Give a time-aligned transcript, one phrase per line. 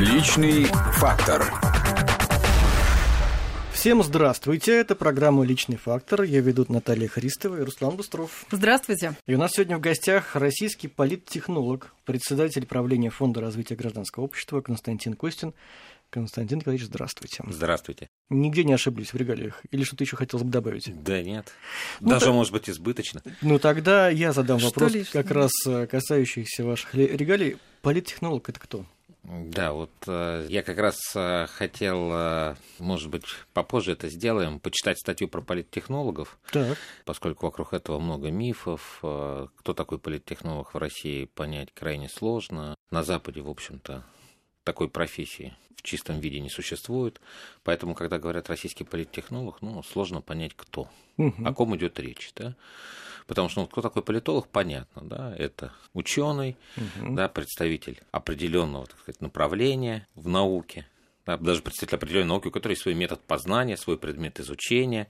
[0.00, 1.44] Личный фактор.
[3.70, 6.22] Всем здравствуйте, это программа «Личный фактор».
[6.22, 8.46] Я ведут Наталья Христова и Руслан Бустров.
[8.50, 9.12] Здравствуйте.
[9.26, 15.12] И у нас сегодня в гостях российский политтехнолог, председатель правления Фонда развития гражданского общества Константин
[15.12, 15.52] Костин.
[16.08, 17.44] Константин Николаевич, здравствуйте.
[17.46, 18.08] Здравствуйте.
[18.30, 19.60] Нигде не ошиблись в регалиях?
[19.70, 20.90] Или что-то еще хотелось бы добавить?
[21.04, 21.52] Да нет.
[22.00, 23.22] Ну, Даже, так- может быть, избыточно.
[23.42, 25.22] Ну, тогда я задам Что вопрос, лишнего?
[25.22, 27.58] как раз э, касающийся ваших регалий.
[27.82, 28.86] Политтехнолог– это кто?
[29.22, 34.98] Да, вот э, я как раз э, хотел, э, может быть, попозже это сделаем, почитать
[34.98, 36.78] статью про политтехнологов, Так.
[37.04, 38.98] поскольку вокруг этого много мифов.
[39.02, 42.74] э, Кто такой политтехнолог в России, понять крайне сложно.
[42.90, 44.04] На Западе, в общем-то,
[44.70, 47.20] такой профессии в чистом виде не существует.
[47.64, 50.88] Поэтому, когда говорят российский политтехнолог, ну, сложно понять, кто.
[51.16, 51.46] Мгм.
[51.46, 52.54] о ком идет речь, да?
[53.26, 57.16] Потому что ну, кто такой политолог, понятно, да, это ученый, Мгм.
[57.16, 60.86] да, представитель определенного, так сказать, направления в науке,
[61.26, 65.08] да, даже представитель определенной науки, у которой есть свой метод познания, свой предмет изучения,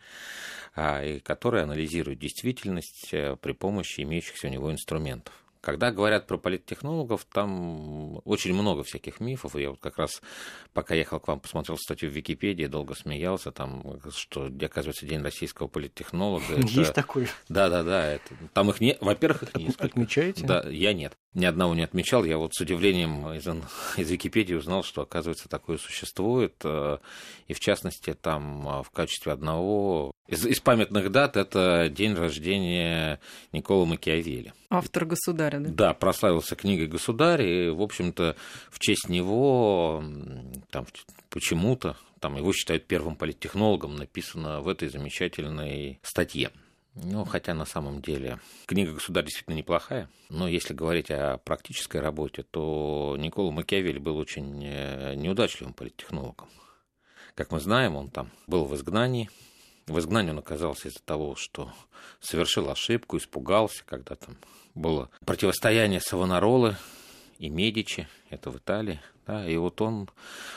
[0.75, 5.35] а, и который анализирует действительность э, при помощи имеющихся у него инструментов.
[5.61, 9.55] Когда говорят про политтехнологов, там очень много всяких мифов.
[9.57, 10.23] Я вот как раз,
[10.73, 15.69] пока ехал к вам, посмотрел статью в Википедии, долго смеялся, там, что, оказывается, День российского
[15.69, 16.45] политтехнолога.
[16.57, 17.29] это- Есть такой.
[17.51, 18.07] Да, да, да.
[18.13, 18.35] Это...
[18.55, 18.97] Там их не.
[19.01, 19.87] Во-первых, их несколько.
[19.87, 20.47] Отмечаете?
[20.47, 21.17] Да, я нет.
[21.35, 22.25] Ни одного не отмечал.
[22.25, 23.47] Я вот с удивлением из,
[23.97, 26.55] из Википедии узнал, что, оказывается, такое существует.
[26.65, 26.99] э,
[27.47, 33.21] И, в частности, там э, в качестве одного из, из памятных дат это день рождения
[33.53, 34.53] Никола Макиавелли.
[34.71, 35.71] Автор государя, да?
[35.71, 38.37] Да, прославился книгой «Государь», и, в общем-то,
[38.71, 40.03] в честь него
[40.71, 40.87] там
[41.29, 46.51] почему-то там его считают первым политтехнологом, написано в этой замечательной статье.
[47.03, 52.43] Ну, хотя на самом деле книга «Государь» действительно неплохая, но если говорить о практической работе,
[52.43, 56.49] то Никола Макиавелли был очень э, неудачливым политтехнологом.
[57.35, 59.31] Как мы знаем, он там был в изгнании.
[59.87, 61.73] В изгнании он оказался из-за того, что
[62.21, 64.37] совершил ошибку, испугался, когда там
[64.75, 66.77] было противостояние Савонаролы
[67.39, 69.01] и Медичи, это в Италии.
[69.27, 70.09] Да, и вот он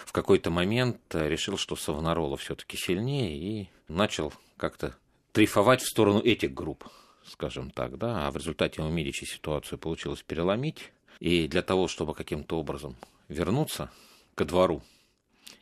[0.06, 4.96] в какой-то момент э, решил, что Савонарола все-таки сильнее, и начал как-то
[5.34, 6.86] дрейфовать в сторону этих групп,
[7.26, 12.14] скажем так, да, а в результате у Медичи ситуацию получилось переломить, и для того, чтобы
[12.14, 12.96] каким-то образом
[13.30, 13.90] вернуться
[14.36, 14.82] ко двору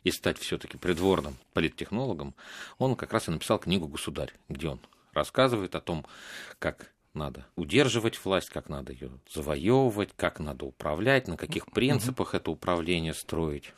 [0.04, 2.34] и стать все-таки придворным политтехнологом,
[2.78, 4.80] он как раз и написал книгу «Государь», где он
[5.12, 6.04] рассказывает о том,
[6.58, 12.50] как надо удерживать власть, как надо ее завоевывать, как надо управлять, на каких принципах это
[12.50, 13.72] управление строить.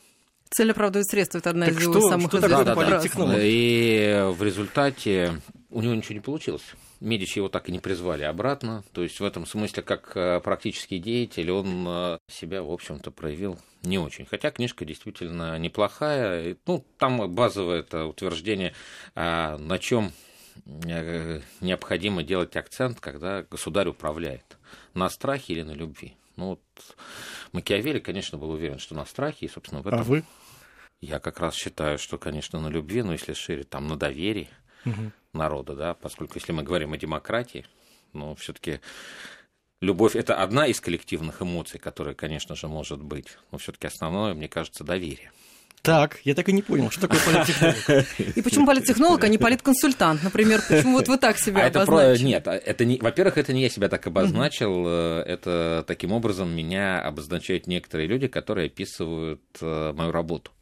[0.51, 2.89] Цель оправдывает средства, это одна Так из что- его самых что известных фраз.
[2.89, 3.37] политтехнолог?
[3.41, 5.41] И в результате
[5.75, 6.63] у него ничего не получилось.
[7.01, 8.85] Медичи его так и не призвали обратно.
[8.93, 13.59] То есть в этом смысле, как э, практический деятель, он э, себя, в общем-то, проявил
[13.83, 14.25] не очень.
[14.25, 16.57] Хотя книжка действительно неплохая.
[16.67, 18.73] Ну, там базовое это утверждение,
[19.17, 20.13] а, на чем
[20.87, 24.57] э, необходимо делать акцент, когда государь управляет.
[24.95, 26.15] На страхе или на любви.
[26.37, 26.97] Ну, вот
[27.51, 30.25] Макиавелли, конечно, был уверен, что на страхе, и, собственно, в этом А вы?
[31.01, 34.49] я как раз считаю, что, конечно, на любви, но если шире, там, на доверии
[34.85, 35.13] Мгм.
[35.33, 37.67] народа, да, поскольку если мы говорим о демократии,
[38.13, 38.81] ну, все-таки
[39.81, 44.49] любовь это одна из коллективных эмоций, которая, конечно же, может быть, но все-таки основное, мне
[44.49, 45.31] кажется, доверие.
[45.85, 48.37] Так, я так и не понял, что такое политтехнолог.
[48.37, 50.63] И почему политтехнолог, а не политконсультант, например?
[50.67, 51.97] Почему вот вы так себя а это про...
[51.99, 52.27] обозначили?
[52.27, 52.99] Нет, а это не...
[52.99, 58.29] во-первых, это не я себя так обозначил, э, это таким образом меня обозначают некоторые люди,
[58.29, 60.53] которые описывают э, мою работу.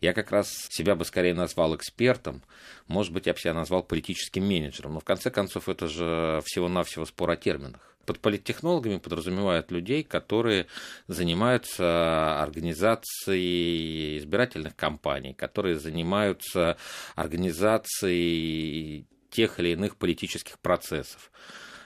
[0.00, 2.42] Я как раз себя бы скорее назвал экспертом,
[2.86, 7.04] может быть, я бы себя назвал политическим менеджером, но в конце концов это же всего-навсего
[7.04, 7.96] спор о терминах.
[8.04, 10.66] Под политтехнологами подразумевают людей, которые
[11.08, 16.76] занимаются организацией избирательных кампаний, которые занимаются
[17.16, 21.32] организацией тех или иных политических процессов.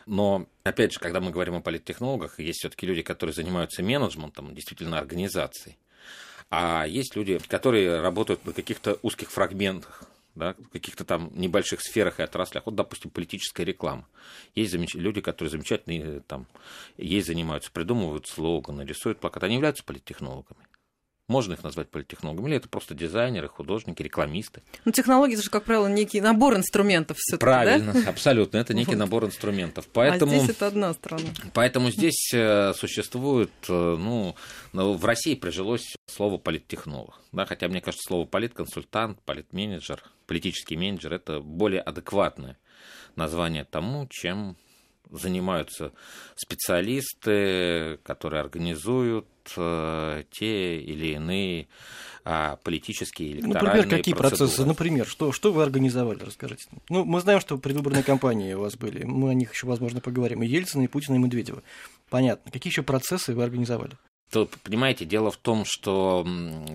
[0.04, 4.98] Но, опять же, когда мы говорим о политтехнологах, есть все-таки люди, которые занимаются менеджментом, действительно
[4.98, 5.78] организацией.
[6.50, 10.02] А есть люди, которые работают на каких-то узких фрагментах,
[10.34, 12.66] да, в каких-то там небольших сферах и отраслях.
[12.66, 14.06] Вот, допустим, политическая реклама.
[14.54, 14.94] Есть замеч...
[14.94, 16.46] люди, которые замечательные там,
[16.96, 19.46] ей занимаются, придумывают слоганы, рисуют плакаты.
[19.46, 20.66] Они являются политтехнологами.
[21.30, 24.62] Можно их назвать политтехнологами, или это просто дизайнеры, художники, рекламисты.
[24.84, 28.56] Ну, технологии, это же, как правило, некий набор инструментов все Правильно, абсолютно.
[28.56, 29.84] Это некий набор инструментов.
[29.86, 30.32] А Поэтому...
[30.32, 31.28] здесь это одна сторона.
[31.54, 34.34] Поэтому здесь э, существует, э, ну,
[34.72, 41.38] в России прижилось слово политтехнолог, да, хотя мне кажется, слово политконсультант, политменеджер, политический менеджер это
[41.38, 42.58] более адекватное
[43.14, 44.56] название тому, чем
[45.12, 45.92] занимаются
[46.34, 51.68] специалисты, которые организуют те или иные
[52.24, 54.48] а, политические электоральные например, какие процедуры.
[54.48, 54.66] процессы?
[54.66, 56.68] Например, что, что вы организовали, расскажите.
[56.88, 59.04] Ну, мы знаем, что предвыборные кампании у вас были.
[59.04, 60.42] Мы о них еще, возможно, поговорим.
[60.42, 61.62] И Ельцина, и Путина, и Медведева.
[62.10, 62.50] Понятно.
[62.50, 63.96] Какие еще процессы вы организовали?
[64.30, 66.24] Тут, понимаете, дело в том, что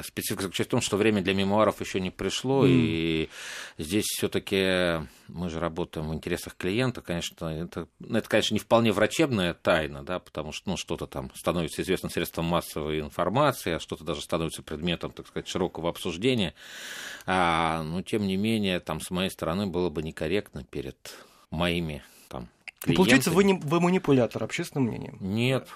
[0.04, 2.72] специфика заключается в том, что время для мемуаров еще не пришло, М.
[2.72, 3.30] и
[3.78, 8.92] здесь все-таки мы же работаем в интересах клиента, конечно, это, ну, это, конечно, не вполне
[8.92, 14.04] врачебная тайна, да, потому что ну, что-то там становится известным средством массовой информации, а что-то
[14.04, 16.54] даже становится предметом, так сказать, широкого обсуждения.
[17.26, 21.16] А, но тем не менее, там с моей стороны было бы некорректно перед
[21.52, 22.50] моими там.
[22.86, 23.66] Ну, получается, вы, клиентами.
[23.66, 25.18] не, вы манипулятор общественным мнением.
[25.22, 25.70] Нет.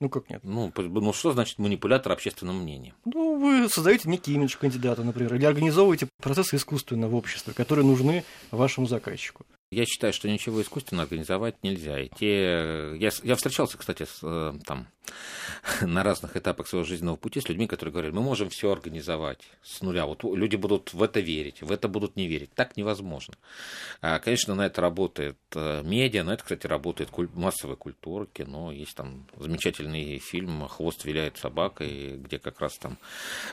[0.00, 0.40] Ну, как нет?
[0.44, 2.94] Ну, ну, что значит манипулятор общественным мнением?
[3.04, 8.24] Ну, вы создаете некий имидж кандидата, например, или организовываете процессы искусственно в обществе, которые нужны
[8.52, 9.44] вашему заказчику.
[9.70, 12.00] Я считаю, что ничего искусственно организовать нельзя.
[12.00, 12.96] И те...
[12.96, 14.88] я, с- я встречался, кстати, с, э, там,
[15.82, 19.82] на разных этапах своего жизненного пути с людьми, которые говорили, мы можем все организовать с
[19.82, 20.06] нуля.
[20.06, 22.50] Вот люди будут в это верить, в это будут не верить.
[22.54, 23.34] Так невозможно.
[24.00, 28.72] А, Конечно, на это работает э, медиа, на это, кстати, работает куль- массовая культура, кино.
[28.72, 32.96] Есть там замечательный фильм «Хвост виляет собакой», где как раз там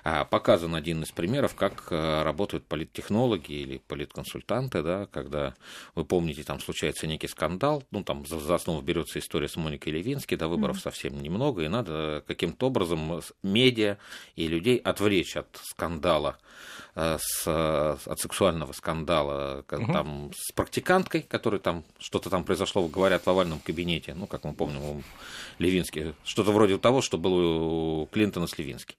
[0.06, 5.54] а, показан один из примеров, как э, работают политтехнологи или политконсультанты, да, когда
[5.94, 9.92] вы помните, там случается некий скандал, ну, там за, за основу берется история с Моникой
[9.94, 13.98] Левински, до выборов совсем немного, и надо каким-то образом медиа
[14.36, 16.38] и людей отвлечь от скандала,
[16.96, 19.94] э, с, от сексуального скандала к- Мгм.
[19.94, 24.54] там, с практиканткой, которая там, что-то там произошло, говорят, в овальном кабинете, ну, как мы
[24.54, 25.04] помним, у
[25.60, 28.96] Левински, что-то вроде того, что было у Клинтона с Левински.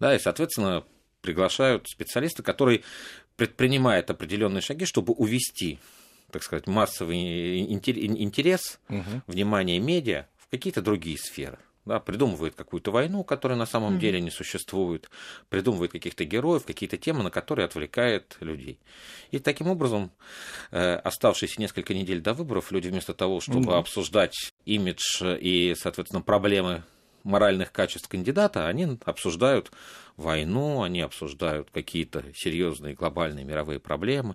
[0.00, 0.84] Да, и, соответственно,
[1.22, 2.84] приглашают специалиста, который
[3.36, 5.78] предпринимает определенные шаги, чтобы увести,
[6.36, 8.78] так сказать, массовый интер- интерес,
[9.26, 11.58] внимание медиа в какие-то другие сферы.
[11.86, 14.00] Да, придумывает какую-то войну, которая на самом Мгм.
[14.00, 15.08] деле не существует,
[15.48, 18.80] придумывает каких-то героев, какие-то темы, на которые отвлекает людей.
[19.30, 20.10] И таким образом,
[20.72, 23.78] э, оставшиеся несколько недель до выборов, люди вместо того, чтобы Да.
[23.78, 26.82] обсуждать имидж и, соответственно, проблемы
[27.22, 29.70] моральных качеств кандидата, они обсуждают
[30.16, 34.34] войну, они обсуждают какие-то серьезные глобальные мировые проблемы.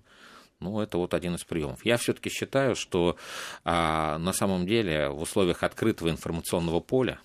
[0.62, 1.84] Ну, это вот один из приемов.
[1.84, 3.18] Я все-таки считаю, что
[3.66, 7.20] а, на самом деле в условиях открытого информационного поля,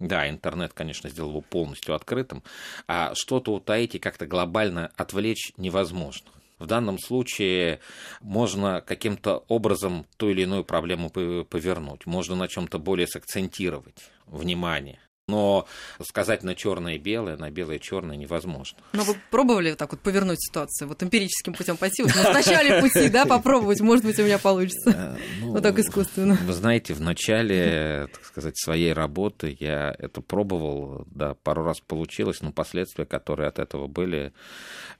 [0.00, 2.42] да, интернет, конечно, сделал его полностью открытым,
[2.88, 6.30] а что-то утаить и как-то глобально отвлечь невозможно.
[6.58, 7.80] В данном случае
[8.20, 14.98] можно каким-то образом ту или иную проблему повернуть, можно на чем-то более сакцентировать внимание.
[15.26, 15.66] Но
[16.02, 18.78] сказать на черное и белое, на белое и черное невозможно.
[18.92, 23.08] Но вы пробовали так вот повернуть ситуацию, вот эмпирическим путем пойти, вот в начале пути,
[23.08, 24.90] да, попробовать, может быть, у меня получится.
[24.90, 26.38] Э, ну, Вот так искусственно.
[26.44, 32.42] Вы знаете, в начале, так сказать, своей работы я это пробовал, да, пару раз получилось,
[32.42, 34.34] но последствия, которые от этого были,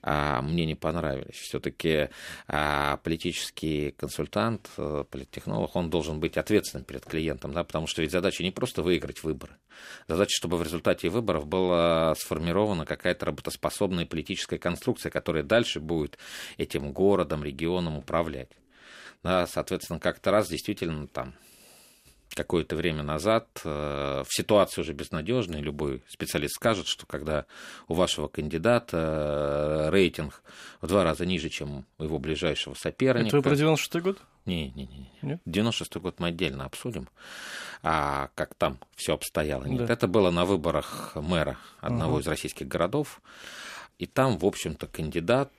[0.01, 1.35] а, мне не понравились.
[1.35, 2.09] Все-таки
[3.03, 8.41] политический консультант, э, политтехнолог, он должен быть ответственным перед клиентом, да, потому что ведь задача
[8.41, 9.57] не просто выиграть выборы.
[10.15, 16.17] Задача, чтобы в результате выборов была сформирована какая-то работоспособная политическая конструкция, которая дальше будет
[16.57, 18.51] этим городом, регионом управлять.
[19.23, 21.35] Да, соответственно, как-то раз действительно там
[22.33, 27.45] какое-то время назад э, в ситуации уже безнадежной любой специалист скажет, что когда
[27.89, 30.43] у вашего кандидата э, рейтинг
[30.79, 33.27] в два раза ниже, чем у его ближайшего соперника.
[33.27, 34.17] Это вы про 96 год?
[34.45, 35.11] Не, не, не, не.
[35.21, 35.41] Нет?
[35.45, 37.09] 96 год мы отдельно обсудим,
[37.81, 39.63] а как там все обстояло.
[39.65, 39.93] Нет, Да.
[39.93, 42.21] это было на выборах мэра одного Ага.
[42.21, 43.21] из российских городов,
[43.97, 45.49] и там, в общем-то, кандидат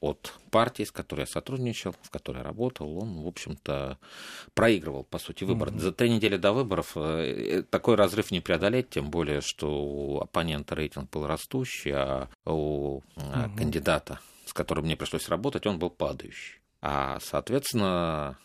[0.00, 3.98] от партии, с которой я сотрудничал, в которой я работал, он, в общем-то,
[4.54, 5.78] проигрывал, по сути, выборы.
[5.78, 10.74] За три недели до выборов э, такой разрыв не преодолеть, тем более, что у оппонента
[10.74, 13.56] рейтинг был растущий, а у э, Мгм.
[13.56, 16.59] кандидата, с которым мне пришлось работать, он был падающий.
[16.82, 18.38] А, соответственно,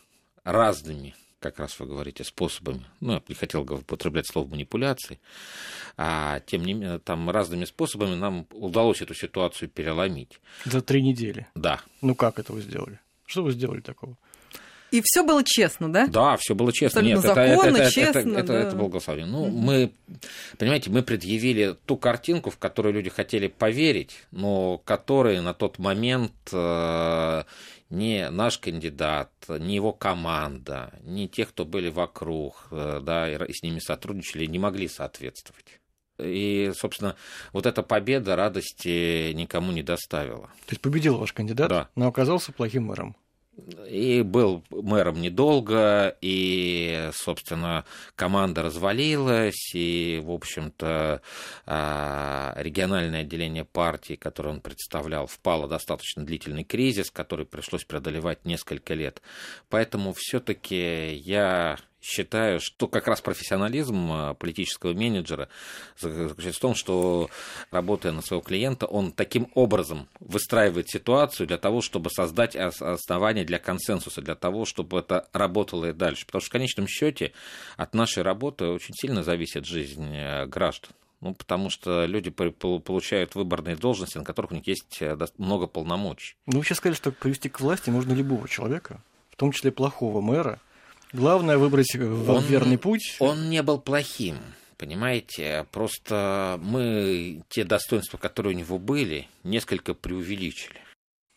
[0.44, 5.20] разными, как раз вы говорите, способами, ну, я не хотел употреблять слово манипуляции,
[5.96, 10.40] а тем не менее, там разными способами нам удалось эту ситуацию переломить.
[10.64, 11.46] За три недели.
[11.54, 13.00] Да, Ну как это вы сделали?
[13.26, 14.16] Что вы сделали такого?
[14.92, 16.06] И все было честно, да?
[16.06, 17.00] да, все было честно.
[17.00, 18.60] Абсолютно Нет, это, это, законно, это, честно, это, это, да.
[18.60, 19.26] это было голосование.
[19.26, 19.92] Ну, мы,
[20.58, 26.32] понимаете, мы предъявили ту картинку, в которую люди хотели поверить, но которые на тот момент
[26.52, 27.42] э,
[27.90, 33.62] не наш кандидат, не его команда, не те, кто были вокруг, э, да, и с
[33.62, 35.80] ними сотрудничали, не могли соответствовать.
[36.18, 37.14] И, собственно,
[37.52, 40.46] вот эта победа радости никому не доставила.
[40.66, 41.88] То есть победил ваш кандидат, Да.
[41.94, 43.16] но оказался плохим мэром.
[43.88, 47.84] И был мэром недолго, и, собственно,
[48.14, 51.22] команда развалилась, и, в общем-то,
[51.64, 58.44] а, региональное отделение партии, которое он представлял, впало в достаточно длительный кризис, который пришлось преодолевать
[58.44, 59.22] несколько лет.
[59.70, 65.48] Поэтому все-таки я считаю, что как раз профессионализм а, политического менеджера
[65.98, 67.28] заключается в том, что,
[67.70, 73.58] работая на своего клиента, он таким образом выстраивает ситуацию для того, чтобы создать основания для
[73.58, 76.26] консенсуса, для того, чтобы это работало и дальше.
[76.26, 77.32] Потому что в конечном счете
[77.76, 80.90] от нашей работы очень сильно зависит жизнь э, граждан.
[81.20, 86.36] Ну, потому что люди получают выборные должности, на которых у них есть э, много полномочий.
[86.46, 89.00] Ну, вы сейчас сказали, что привести к власти можно любого человека,
[89.30, 90.60] в том числе плохого мэра,
[91.16, 93.16] Главное выбрать э, он, верный путь.
[93.20, 94.36] Он не был плохим.
[94.76, 100.78] Понимаете, просто мы те достоинства, которые у него были, несколько преувеличили.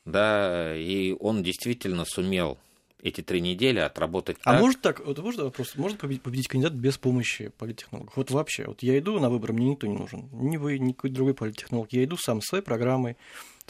[0.03, 2.57] Да, и он действительно сумел
[3.01, 4.37] эти три недели отработать.
[4.43, 4.61] А так.
[4.61, 8.17] может так, вот можно вопрос, может победить, победить кандидат без помощи политтехнологов?
[8.17, 11.11] Вот вообще, вот я иду на выборы, мне никто не нужен, ни вы, ни какой
[11.11, 13.15] другой политтехнолог, я иду сам с своей программой,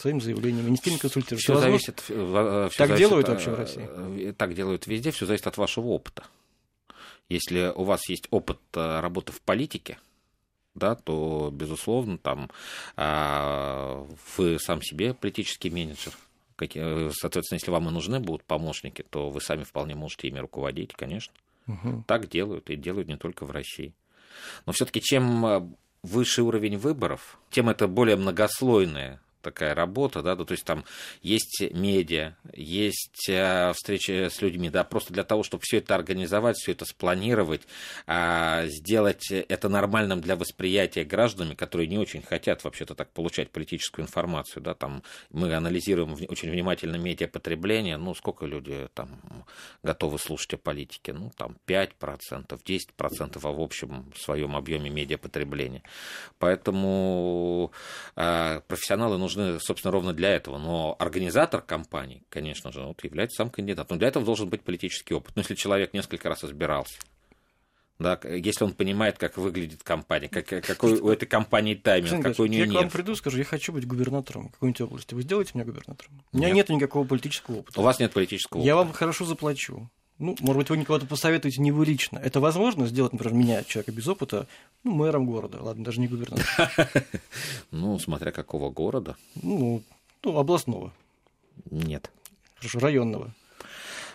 [0.00, 1.36] своим заявлением, ни с кем не.
[1.36, 3.88] Все зависит, все так зависит, делают вообще в России?
[4.28, 6.24] Э, так делают везде, все зависит от вашего опыта.
[7.28, 9.98] Если у вас есть опыт э, работы в политике,
[10.74, 12.48] да, то, безусловно, там
[12.96, 16.16] а, вы сам себе политический менеджер.
[16.60, 20.92] Э, соответственно, если вам и нужны будут помощники, то вы сами вполне можете ими руководить,
[20.94, 21.32] конечно.
[21.66, 22.04] Угу.
[22.06, 23.94] Так делают, и делают не только в России.
[24.66, 30.64] Но все-таки чем выше уровень выборов, тем это более многослойная такая работа, да, то есть
[30.64, 30.84] там
[31.22, 36.56] есть медиа, есть э, встречи с людьми, да, просто для того, чтобы все это организовать,
[36.56, 37.62] все это спланировать,
[38.06, 44.04] а, сделать это нормальным для восприятия гражданами, которые не очень хотят вообще-то так получать политическую
[44.04, 49.20] информацию, да, там мы анализируем очень внимательно медиапотребление, ну, сколько люди там
[49.82, 55.82] готовы слушать о политике, ну, там 5%, 10%, а в общем своем объеме медиапотребления.
[56.38, 57.72] Поэтому
[58.16, 60.58] а, профессионалы нужны нужны, собственно, ровно для этого.
[60.58, 63.90] Но организатор кампании, конечно же, вот, является сам кандидат.
[63.90, 65.36] Но для этого должен быть политический опыт.
[65.36, 66.98] Но если человек несколько раз избирался,
[67.98, 72.48] да, если он понимает, как выглядит компания, как, какой у этой компании тайминг, какой у
[72.48, 72.74] нее я нет.
[72.74, 75.14] Я к вам приду, скажу, я хочу быть губернатором какой-нибудь области.
[75.14, 76.22] Вы сделаете меня губернатором?
[76.32, 77.78] У меня нет, нет никакого политического опыта.
[77.78, 78.66] У вас нет политического опыта.
[78.66, 79.90] Я вам хорошо заплачу.
[80.20, 82.18] Ну, может быть, вы никого-то посоветуете, не вы лично.
[82.18, 84.46] Это возможно сделать, например, меня, человека без опыта,
[84.84, 86.44] ну, мэром города, ладно, даже не губернатором.
[87.70, 89.16] Ну, смотря какого города.
[89.42, 89.82] Ну,
[90.22, 90.92] ну, областного.
[91.70, 92.10] Нет.
[92.56, 93.34] Хорошо, районного.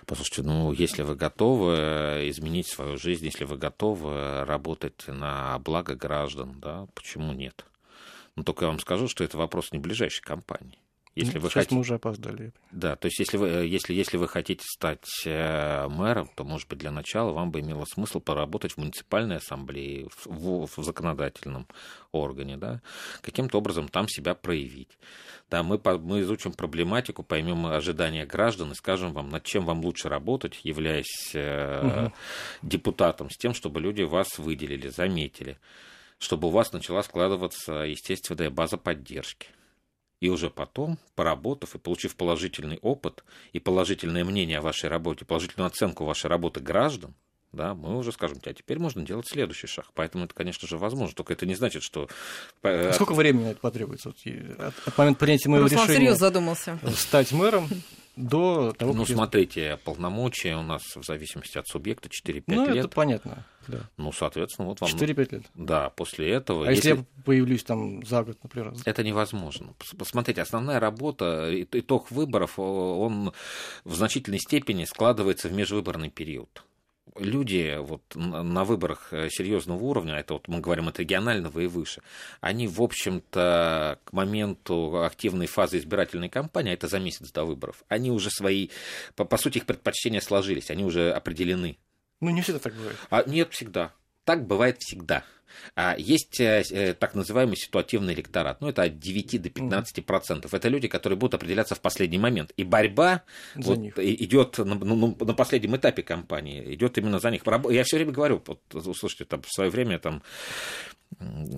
[0.06, 6.60] Послушайте, ну, если вы готовы изменить свою жизнь, если вы готовы работать на благо граждан,
[6.60, 7.66] да, почему нет?
[8.36, 10.78] Но только я вам скажу, что это вопрос не ближайшей кампании.
[11.16, 11.74] Если ну, вы хотите...
[11.74, 12.52] мы уже опоздали.
[12.72, 16.68] Да, то есть если вы, э, если, если вы хотите стать э, мэром, то, может
[16.68, 21.68] быть, для начала вам бы имело смысл поработать в муниципальной ассамблее, в, в законодательном
[22.12, 22.82] органе, да,
[23.22, 24.98] каким-то образом там себя проявить.
[25.50, 30.10] Да, мы, мы изучим проблематику, поймем ожидания граждан и скажем вам, над чем вам лучше
[30.10, 32.12] работать, являясь угу.
[32.62, 35.60] депутатом, с тем, чтобы люди вас выделили, заметили,
[36.18, 39.48] чтобы у вас начала складываться естественная база поддержки.
[40.22, 45.68] И уже потом, поработав и получив положительный опыт и положительное мнение о вашей работе, положительную
[45.68, 47.14] оценку вашей работы граждан,
[47.52, 49.88] да, мы уже скажем, а теперь можно делать следующий шаг.
[49.94, 51.16] Поэтому это, конечно же, возможно.
[51.16, 52.10] Только это не значит, что...
[52.62, 54.10] А сколько времени это потребуется?
[54.10, 54.18] Вот,
[54.60, 56.00] от, от момента принятия моего Руслан решения...
[56.00, 56.80] серьезно задумался.
[56.96, 57.70] Стать мэром
[58.16, 62.44] до того, Ну, смотрите, полномочия у нас в зависимости от субъекта 4-5 лет.
[62.48, 63.46] Ну, это понятно.
[63.68, 63.90] Да.
[63.98, 64.90] Ну, соответственно, вот вам...
[64.90, 65.44] 4-5 лет.
[65.56, 66.68] Да, после этого...
[66.68, 66.90] А если...
[66.90, 68.74] если я появлюсь там за год, например?
[68.86, 69.74] Это невозможно.
[69.98, 73.34] Посмотрите, основная работа, итог выборов, он
[73.84, 76.64] в значительной степени складывается в межвыборный период
[77.16, 82.02] люди вот на выборах э, серьезного уровня, это вот мы говорим от регионального и выше,
[82.42, 87.84] они, в общем-то, к моменту активной фазы избирательной кампании, а это за месяц до выборов,
[87.88, 88.70] они уже свои,
[89.16, 91.78] по, по сути, их предпочтения сложились, они уже определены.
[92.22, 92.98] Ну, не всегда так бывает.
[93.10, 93.94] А, нет, всегда.
[94.26, 95.24] Так бывает всегда.
[95.76, 98.62] А есть э, э, так называемый ситуативный электорат.
[98.62, 100.54] Ну, это от 9 до 15 процентов.
[100.54, 102.52] Это люди, которые будут определяться в последний момент.
[102.58, 103.24] И борьба
[103.56, 107.44] вот, идет на, ну, на последнем этапе кампании, идет именно за них.
[107.70, 108.62] Я все время говорю, вот,
[108.98, 110.22] слушайте, там, в свое время там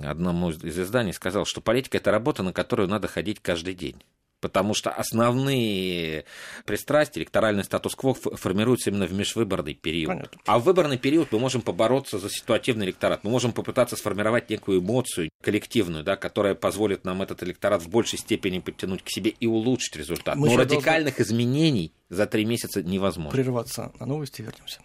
[0.03, 3.97] одному из изданий сказал, что политика это работа, на которую надо ходить каждый день.
[4.39, 6.25] Потому что основные
[6.65, 10.09] пристрастия, электоральный статус-кво формируются именно в межвыборный период.
[10.09, 10.41] Понятно.
[10.45, 14.81] А в выборный период мы можем побороться за ситуативный электорат, мы можем попытаться сформировать некую
[14.81, 19.47] эмоцию коллективную, да, которая позволит нам этот электорат в большей степени подтянуть к себе и
[19.47, 20.35] улучшить результат.
[20.35, 21.31] Мы Но радикальных должны...
[21.31, 23.31] изменений за три месяца невозможно.
[23.31, 24.81] Прерваться на новости вернемся.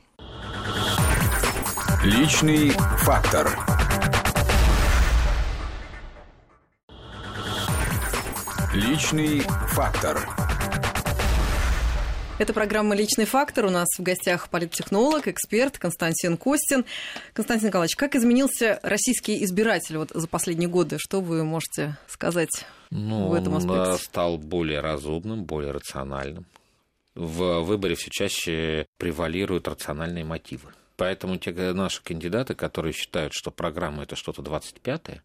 [2.04, 3.81] Личный фактор.
[8.74, 10.26] Личный фактор.
[12.38, 13.66] Это программа «Личный фактор».
[13.66, 16.86] У нас в гостях политтехнолог, эксперт Константин Костин.
[17.34, 20.96] Константин Николаевич, как изменился российский избиратель вот за последние годы?
[20.98, 23.78] Что вы можете сказать ну, в этом аспекте?
[23.78, 26.46] Он стал более разумным, более рациональным.
[27.14, 30.70] В выборе все чаще превалируют рациональные мотивы.
[30.96, 35.22] Поэтому те наши кандидаты, которые считают, что программа это что-то 25-е,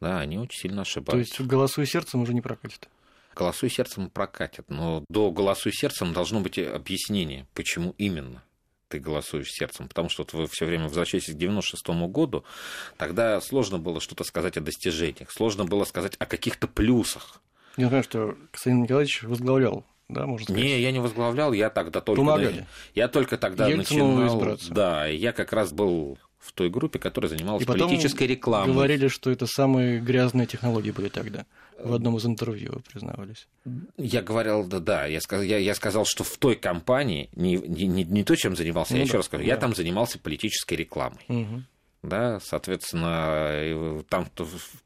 [0.00, 1.36] да, они очень сильно ошибаются.
[1.36, 2.88] То есть «Голосуй сердцем» уже не прокатит?
[3.34, 8.42] «Голосуй сердцем» прокатит, но до «Голосуй сердцем» должно быть объяснение, почему именно
[8.88, 12.44] ты голосуешь сердцем, потому что вот вы все время возвращаетесь к 96 году,
[12.96, 17.42] тогда сложно было что-то сказать о достижениях, сложно было сказать о каких-то плюсах.
[17.76, 20.62] Я знаю, что Константин Николаевич возглавлял да, можно сказать?
[20.62, 22.20] Не, я не возглавлял, я тогда только...
[22.20, 22.66] Помогали.
[22.94, 24.36] Я только тогда Ельцину начинал...
[24.38, 24.72] Избраться.
[24.72, 28.72] Да, я как раз был в той группе, которая занималась и политической рекламой.
[28.72, 31.46] говорили, что это самые грязные технологии были тогда.
[31.78, 33.46] В одном из интервью вы признавались.
[33.96, 35.06] Я говорил, да, да.
[35.06, 38.94] Я сказал, я, я сказал, что в той компании, не, не, не то, чем занимался,
[38.94, 39.48] ну, я да, еще раз скажу, да.
[39.48, 41.24] я там занимался политической рекламой.
[41.28, 41.62] Угу.
[42.02, 44.28] Да, соответственно, там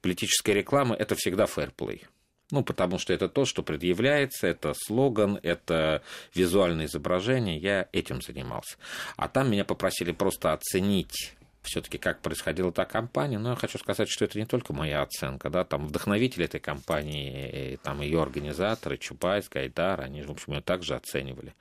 [0.00, 2.04] политическая реклама это всегда фэрплей.
[2.50, 6.02] Ну, потому что это то, что предъявляется, это слоган, это
[6.34, 8.76] визуальное изображение, я этим занимался.
[9.16, 14.08] А там меня попросили просто оценить все-таки как происходила та кампания, но я хочу сказать,
[14.08, 19.48] что это не только моя оценка, да, там вдохновители этой кампании, там ее организаторы, Чубайс,
[19.48, 21.54] Гайдар, они, в общем, ее также оценивали.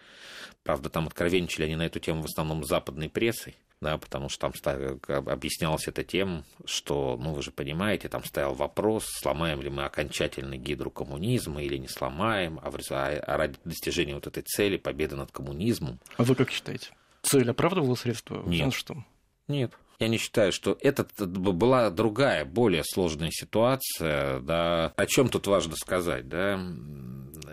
[0.64, 5.00] Правда, там откровенничали они на эту тему в основном западной прессой, да, потому что там
[5.28, 10.56] объяснялось это тем, что, ну, вы же понимаете, там стоял вопрос, сломаем ли мы окончательно
[10.56, 15.32] гидру коммунизма или не сломаем, а, в, а ради достижения вот этой цели, победы над
[15.32, 16.00] коммунизмом.
[16.18, 16.90] А вы как считаете?
[17.24, 18.44] Цель оправдывала средства?
[18.46, 18.74] Нет.
[18.74, 19.04] Что?
[19.48, 19.74] Нет.
[20.02, 24.40] Я не считаю, что это была другая, более сложная ситуация.
[24.40, 24.94] Да.
[24.98, 26.28] О чем тут важно сказать?
[26.28, 26.60] Да?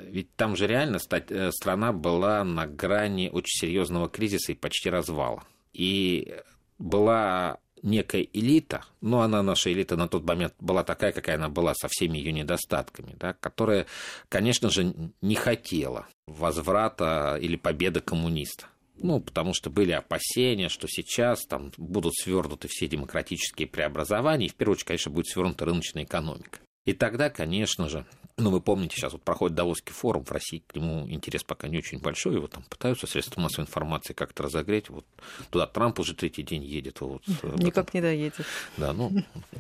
[0.07, 5.45] Ведь там же реально э, страна была на грани очень серьезного кризиса и почти развала.
[5.75, 6.37] И
[6.79, 11.75] была некая элита, но она, наша элита на тот момент была такая, какая она была,
[11.75, 13.85] со всеми ее недостатками, да, которая,
[14.31, 18.69] конечно же, не хотела возврата или победы коммуниста.
[19.01, 24.55] Ну, потому что были опасения, что сейчас там будут свернуты все демократические преобразования, и в
[24.55, 26.61] первую очередь, конечно, будет свернута рыночная экономика.
[26.89, 28.07] И тогда, конечно же,
[28.39, 31.79] ну, вы помните, сейчас вот проходит Давосский форум в России, к нему интерес пока не
[31.79, 34.89] очень большой, его там пытаются средства массовой информации как-то разогреть.
[34.91, 35.05] Вот
[35.51, 37.01] туда Трамп уже третий день едет.
[37.01, 37.23] Вот,
[37.57, 38.47] Никак не доедет.
[38.77, 39.13] Да, ну,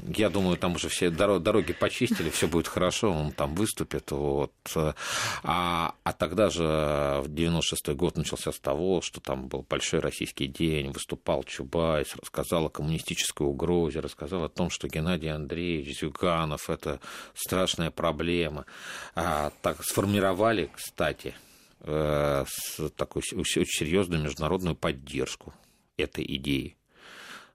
[0.06, 4.12] я думаю, там уже все дороги почистили, все будет хорошо, он там выступит.
[4.12, 4.52] Вот.
[5.42, 10.46] А, а тогда же в 96-й год начался с того, что там был большой российский
[10.46, 17.00] день, выступал Чубайс, рассказал о коммунистической угрозе, рассказал о том, что Геннадий Андреевич Зюганов– это
[17.34, 18.66] страшная проблема
[19.14, 21.34] а, так сформировали, кстати,
[21.80, 25.54] э, с такой очень серьезную международную поддержку
[25.96, 26.76] этой идеи.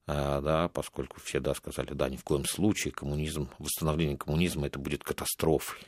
[0.06, 4.80] А, да, поскольку все да, сказали, да, ни в коем случае коммунизм, восстановление коммунизма это
[4.80, 5.80] будет катастрофой.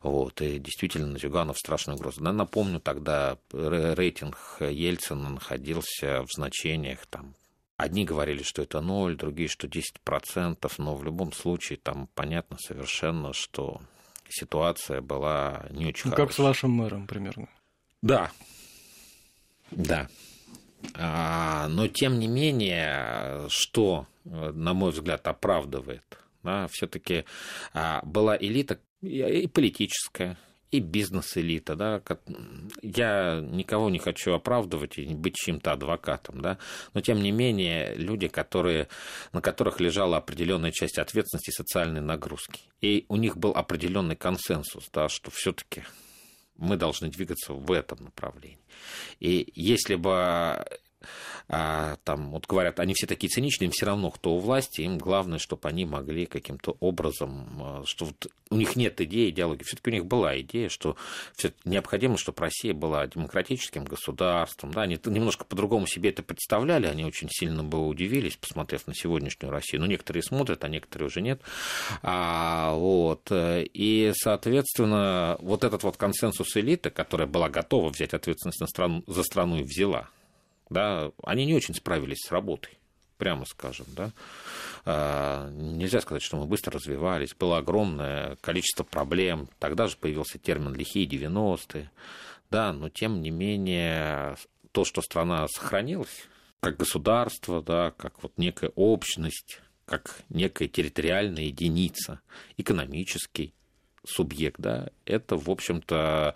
[0.00, 2.22] Вот, и действительно, Зюганов страшная угроза.
[2.22, 7.34] Напомню, тогда рейтинг Ельцина находился в значениях там,
[7.78, 13.32] Одни говорили, что это ноль, другие, что 10%, но в любом случае там понятно совершенно,
[13.32, 13.80] что
[14.28, 16.26] ситуация была не очень ну, хорошая.
[16.26, 17.48] Как с вашим мэром примерно.
[18.02, 18.32] Да,
[19.70, 20.08] да.
[20.94, 27.26] А, но тем не менее, что, на мой взгляд, оправдывает, да, все-таки
[27.74, 30.36] а, была элита и политическая,
[30.70, 32.02] и бизнес-элита, да,
[32.82, 36.58] я никого не хочу оправдывать и быть чьим-то адвокатом, да,
[36.94, 38.88] но тем не менее люди, которые,
[39.32, 45.08] на которых лежала определенная часть ответственности социальной нагрузки, и у них был определенный консенсус, да,
[45.08, 45.84] что все-таки
[46.56, 48.58] мы должны двигаться в этом направлении.
[49.20, 50.64] И если бы
[51.48, 54.98] а, там, вот говорят, они все такие циничные, им все равно, кто у власти, им
[54.98, 59.90] главное, чтобы они могли каким-то образом, а, что вот у них нет идеи, идеологии, все-таки
[59.90, 60.96] у них была идея, что
[61.64, 67.28] необходимо, чтобы Россия была демократическим государством, да, они немножко по-другому себе это представляли, они очень
[67.30, 71.40] сильно бы удивились, посмотрев на сегодняшнюю Россию, но некоторые смотрят, а некоторые уже нет,
[72.02, 78.66] а, вот, и, соответственно, вот этот вот консенсус элиты, которая была готова взять ответственность на
[78.66, 80.08] страну, за страну и взяла,
[80.70, 82.78] да, они не очень справились с работой
[83.18, 84.12] прямо скажем, да.
[84.84, 90.74] А, нельзя сказать, что мы быстро развивались, было огромное количество проблем, тогда же появился термин
[90.74, 91.90] «лихие 90-е»,
[92.50, 94.36] да, но тем не менее
[94.72, 96.28] то, что страна сохранилась,
[96.60, 102.20] как государство, да, как вот некая общность, как некая территориальная единица,
[102.56, 103.52] экономический
[104.06, 106.34] субъект, да, это, в общем-то,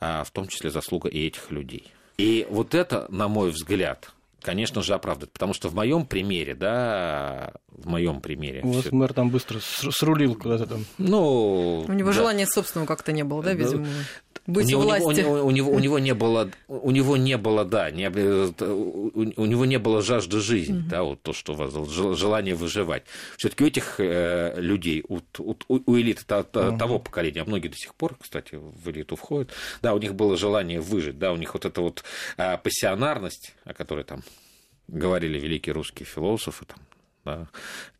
[0.00, 1.92] а, в том числе заслуга и этих людей.
[2.18, 4.12] И вот это, на мой взгляд,
[4.44, 5.32] конечно же, оправдывает.
[5.32, 8.60] Потому что в моем примере, да, в моем примере.
[8.62, 10.84] У вас мэр там быстро срулил куда-то там.
[10.98, 11.84] Ну.
[11.88, 12.14] У него да.
[12.14, 13.86] желания собственного как-то не было, да, видимо?
[14.46, 15.22] Быть у, власти.
[15.22, 19.46] У, у, него, у него не было, у него не было, да, не, у, у
[19.46, 20.88] него не было жажды жизни, mm-hmm.
[20.88, 21.72] да, вот то, что вас
[22.18, 23.04] желание выживать.
[23.36, 26.78] Все-таки у этих э, людей, у, у, у элиты то, mm-hmm.
[26.78, 29.50] того поколения, а многие до сих пор, кстати, в элиту входят,
[29.82, 32.04] да, у них было желание выжить, да, у них вот эта вот
[32.36, 34.22] э, пассионарность, о которой там
[34.88, 36.78] говорили великие русские философы, там,
[37.24, 37.48] да,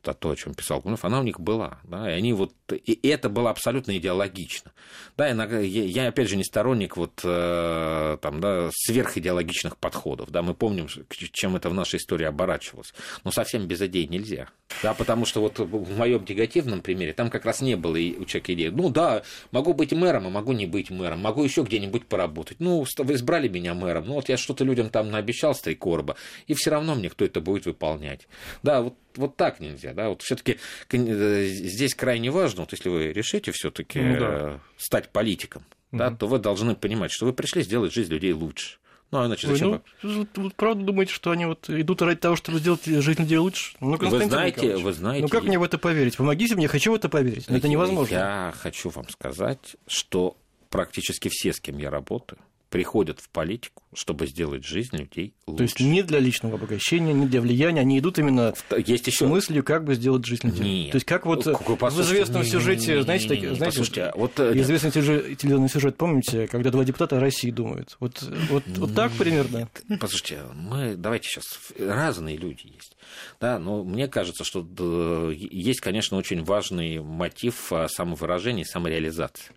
[0.02, 3.08] это то, о чем писал Гунов, она у них была, да, и они вот, и
[3.08, 4.72] это было абсолютно идеологично,
[5.16, 10.42] да, иногда, я, я опять же не сторонник вот, э, там, да, сверхидеологичных подходов, да,
[10.42, 12.92] мы помним, чем это в нашей истории оборачивалось,
[13.24, 14.48] но совсем без идей нельзя,
[14.82, 18.52] да, потому что вот в моем негативном примере там как раз не было у человека
[18.54, 22.60] идеи, ну да, могу быть мэром, а могу не быть мэром, могу еще где-нибудь поработать,
[22.60, 26.16] ну, вы избрали меня мэром, ну вот я что-то людям там наобещал с три короба,
[26.46, 28.28] и все равно мне кто это будет выполнять,
[28.62, 30.58] да, вот вот так нельзя, да, вот все-таки
[30.90, 34.28] э, здесь крайне важно, вот если вы решите все-таки ну, да.
[34.30, 35.98] Э, стать политиком, угу.
[35.98, 38.78] да, то вы должны понимать, что вы пришли сделать жизнь людей лучше.
[39.10, 39.82] Ну, а иначе зачем?
[40.02, 43.38] ну, вы, вы правда думаете, что они вот идут ради того, чтобы сделать жизнь людей
[43.38, 43.76] лучше?
[43.78, 45.22] Ну, вы знаете, вы знаете.
[45.22, 46.16] Ну, как мне в это поверить?
[46.16, 47.48] Помогите мне, хочу в это поверить.
[47.48, 48.12] Но это невозможно.
[48.12, 50.36] Я хочу вам сказать, что
[50.68, 52.40] практически все, с кем я работаю,
[52.74, 55.58] приходят в политику, чтобы сделать жизнь людей лучше.
[55.58, 59.26] То есть не для личного обогащения, не для влияния, они идут именно Есть еще...
[59.26, 60.82] с мыслью, как бы сделать жизнь людей.
[60.82, 60.90] Нет.
[60.90, 65.68] То есть как вот в известном сюжете, знаете, такие, знаете, Послушайте, вот, э, известный телевизионный
[65.68, 67.96] сюжет, помните, когда два депутата о России думают?
[68.00, 69.68] Вот, вот, вот так примерно?
[70.00, 71.44] Послушайте, мы, давайте сейчас,
[71.78, 72.96] разные люди есть.
[73.40, 79.52] Да, но мне кажется, что есть, конечно, очень важный мотив самовыражения и самореализации.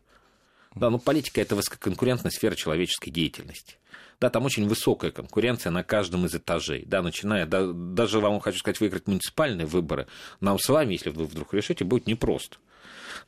[0.79, 3.75] Да, ну политика это высококонкурентная сфера человеческой деятельности.
[4.19, 6.83] Да, там очень высокая конкуренция на каждом из этажей.
[6.85, 10.07] Да, начиная, да, даже вам хочу сказать, выиграть муниципальные выборы,
[10.39, 12.57] нам с вами, если вы вдруг решите, будет непросто.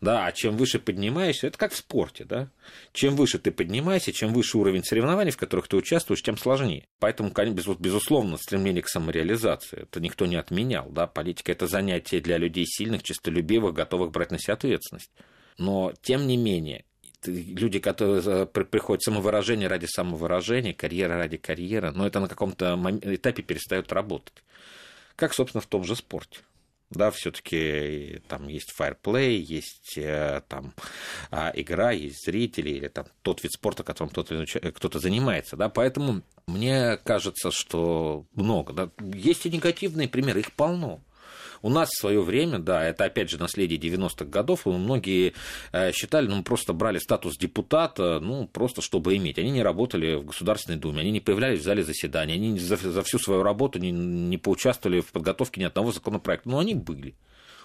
[0.01, 2.49] Да, а чем выше поднимаешься, это как в спорте, да.
[2.93, 6.87] Чем выше ты поднимаешься, чем выше уровень соревнований, в которых ты участвуешь, тем сложнее.
[6.99, 11.05] Поэтому, безусловно, стремление к самореализации, это никто не отменял, да.
[11.05, 15.11] Политика– это занятие для людей сильных, честолюбивых, готовых брать на себя ответственность.
[15.57, 16.85] Но, тем не менее,
[17.25, 23.91] люди, которые приходят самовыражение ради самовыражения, карьера ради карьеры, но это на каком-то этапе перестает
[23.91, 24.43] работать.
[25.15, 26.39] Как, собственно, в том же спорте.
[26.89, 30.73] Да, все-таки там есть фаерплей, есть э, там
[31.29, 35.55] а, игра, есть зрители, или там тот вид спорта, которым кто-то занимается.
[35.55, 38.73] Да, поэтому мне кажется, что много.
[38.73, 38.89] Да.
[39.13, 41.03] Есть и негативные примеры, их полно.
[41.61, 45.33] У нас в свое время, да, это опять же наследие 90-х годов, многие
[45.71, 49.39] э, считали, ну, просто брали статус депутата, ну, просто чтобы иметь.
[49.39, 53.03] Они не работали в Государственной Думе, они не появлялись в зале заседания, они за, за
[53.03, 57.15] всю свою работу не, не поучаствовали в подготовке ни одного законопроекта, но они были.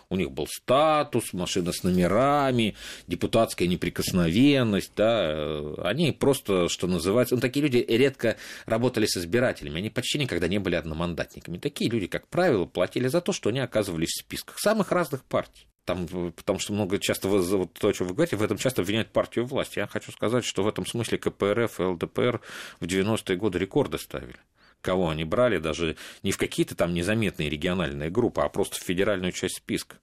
[0.08, 2.74] У них был статус, машина с номерами,
[3.06, 8.36] депутатская неприкосновенность, да, они просто, что называется, ну, такие люди редко
[8.66, 11.58] работали с избирателями, они почти никогда не были одномандатниками.
[11.58, 15.66] Такие люди, как правило, платили за то, что они оказывались в списках самых разных партий.
[15.84, 19.10] Там, потому что много часто, вот то, о чем вы говорите, в этом часто обвиняют
[19.10, 19.80] партию власти.
[19.80, 22.40] Я хочу сказать, что в этом смысле КПРФ и ЛДПР
[22.80, 24.38] в 90-е годы рекорды ставили
[24.84, 29.32] кого они брали, даже не в какие-то там незаметные региональные группы, а просто в федеральную
[29.32, 29.96] часть списка.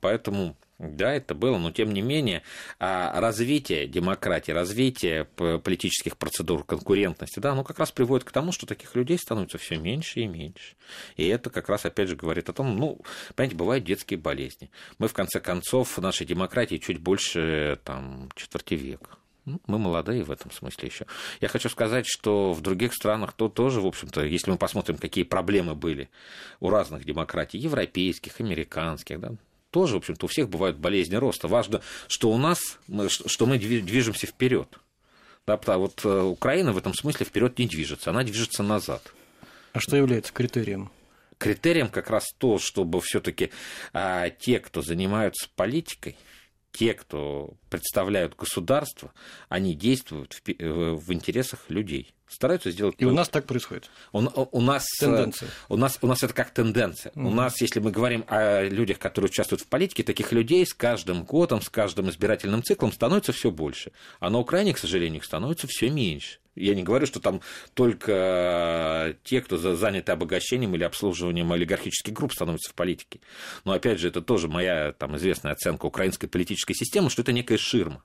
[0.00, 2.42] Поэтому да, это было, но тем не менее
[2.78, 8.64] а развитие демократии, развитие политических процедур конкурентности, да, оно как раз приводит к тому, что
[8.64, 10.76] таких людей становится все меньше и меньше.
[11.16, 13.02] И это как раз, опять же, говорит о том, ну,
[13.34, 14.70] понимаете, бывают детские болезни.
[14.96, 19.19] Мы, в конце концов, в нашей демократии чуть больше там, четверти века
[19.66, 21.06] мы молодые в этом смысле еще.
[21.40, 25.24] Я хочу сказать, что в других странах то тоже, в общем-то, если мы посмотрим, какие
[25.24, 26.08] проблемы были
[26.60, 29.32] у разных демократий, европейских, американских, да,
[29.70, 31.48] тоже, в общем-то, у всех бывают болезни роста.
[31.48, 32.78] Важно, что у нас,
[33.26, 34.68] что мы движемся вперед.
[35.46, 39.12] Да, вот э, Украина в этом смысле вперед не движется, она движется назад.
[39.72, 40.90] А что является критерием?
[41.38, 43.50] Критерием как раз то, чтобы все-таки
[43.92, 46.16] а, те, кто занимаются политикой,
[46.72, 49.12] те, кто представляют государство,
[49.48, 52.14] они действуют в, э, в интересах людей.
[52.30, 52.94] Стараются сделать...
[52.98, 53.90] И у нас так происходит.
[54.12, 54.20] У,
[54.52, 55.48] у, нас, э, тенденция.
[55.68, 57.10] У нас, у нас это как тенденция.
[57.16, 57.26] Mm.
[57.26, 61.24] У нас, если мы говорим о людях, которые участвуют в политике, таких людей с каждым
[61.24, 63.90] годом, с каждым избирательным циклом становится все больше.
[64.20, 66.38] А на Украине, к сожалению, их становится все меньше.
[66.54, 67.40] Я не говорю, что там
[67.74, 73.20] только те, кто заняты обогащением или обслуживанием олигархических групп, становятся в политике.
[73.64, 77.58] Но опять же, это тоже моя там, известная оценка украинской политической системы, что это некая
[77.58, 78.04] ширма.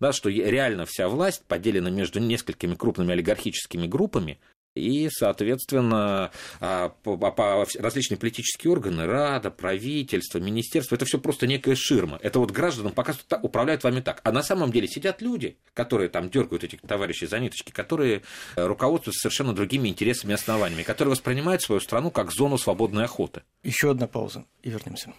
[0.00, 4.38] Да, что реально вся власть поделена между несколькими крупными олигархическими группами,
[4.76, 6.30] и, соответственно,
[6.60, 12.18] а, по, различные политические органы, Рада, правительство, министерство, это все просто некая ширма.
[12.22, 14.20] Это вот гражданам показывают, управляют вами так.
[14.22, 18.22] А на самом деле сидят люди, которые там дергают этих товарищей за ниточки, которые
[18.54, 23.42] э, руководствуются совершенно другими интересами и основаниями, которые воспринимают свою страну как зону свободной охоты.
[23.62, 25.14] Еще одна пауза и вернемся.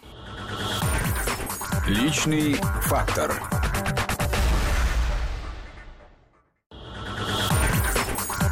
[1.88, 3.42] Личный фактор.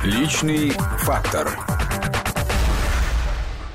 [0.06, 1.50] Личный фактор.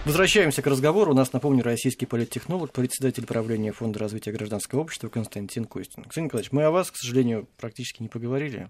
[0.06, 1.12] Возвращаемся к разговору.
[1.12, 6.04] У нас, напомню, российский политтехнолог, председатель правления Фонда развития гражданского общества Константин Костин.
[6.04, 8.70] Константин Николаевич, мы о вас, к сожалению, практически не поговорили.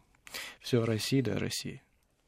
[0.59, 1.83] Все о России, да, о России.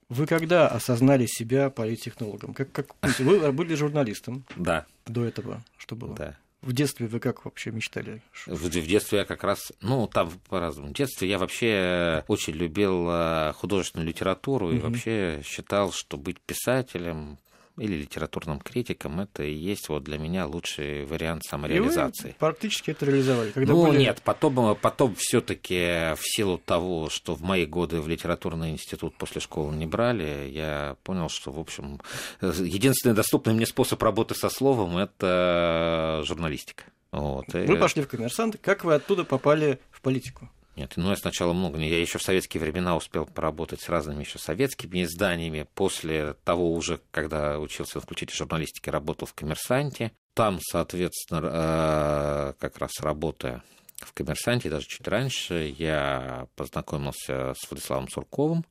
[0.08, 2.54] Вы когда осознали себя политтехнологом?
[2.54, 4.46] Как, как, вы были журналистом?
[4.56, 4.86] Да.
[5.08, 6.15] До этого что было?
[6.15, 6.38] Да.
[6.63, 8.21] В детстве вы как вообще мечтали?
[8.45, 10.89] В, в детстве я как раз, ну, там по-разному.
[10.89, 17.38] В детстве я вообще очень любил э, художественную литературу и вообще считал, что быть писателем,
[17.78, 22.30] или литературным критиком, это и есть вот для меня лучший вариант самореализации.
[22.30, 23.52] И вы практически это реализовали.
[23.52, 24.00] Когда ну были...
[24.00, 29.42] нет, потом, потом все-таки в силу того, что в мои годы в литературный институт после
[29.42, 32.00] школы не брали, я понял, что, в общем,
[32.42, 36.84] единственный доступный мне способ работы со словом– это журналистика.
[37.12, 37.46] Вот.
[37.54, 38.58] Вы пошли в коммерсанты.
[38.58, 40.50] Как вы оттуда попали в политику?
[40.76, 41.78] Нет, ну я сначала много.
[41.80, 45.68] Я еще в советские времена успел поработать с разными еще советскими изданиями.
[45.76, 50.12] После того уже, когда учился в факультете журналистики, работал в «Коммерсанте».
[50.34, 53.64] Там, соответственно, э, как раз работая
[53.98, 58.66] в «Коммерсанте», даже чуть раньше, я познакомился с Владиславом Сурковым.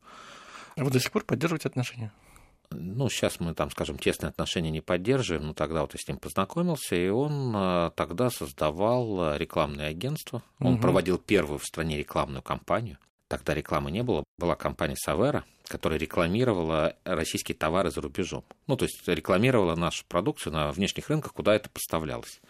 [0.76, 2.12] А вы до сих пор поддерживаете отношения?
[2.72, 6.18] Ну, сейчас мы там, скажем, тесные отношения не поддерживаем, но тогда вот я с ним
[6.18, 10.42] познакомился, и он а, тогда создавал рекламное агентство.
[10.58, 10.82] Он угу.
[10.82, 12.98] проводил первую в стране рекламную кампанию.
[13.28, 14.24] Тогда рекламы не было.
[14.36, 18.44] Была компания Савера, которая рекламировала российские товары за рубежом.
[18.66, 22.40] Ну, то есть рекламировала нашу продукцию на внешних рынках, куда это поставлялось.